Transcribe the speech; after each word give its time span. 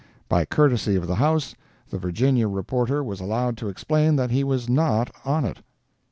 By 0.27 0.45
courtesy 0.45 0.95
of 0.95 1.05
the 1.05 1.13
House, 1.13 1.53
the 1.91 1.99
Virginia 1.99 2.47
reporter 2.47 3.03
was 3.03 3.19
allowed 3.19 3.55
to 3.57 3.69
explain 3.69 4.15
that 4.15 4.31
he 4.31 4.43
was 4.43 4.67
not 4.67 5.11
on 5.25 5.45
it. 5.45 5.61